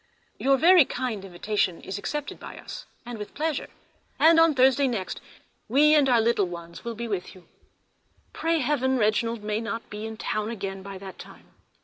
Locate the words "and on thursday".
4.17-4.87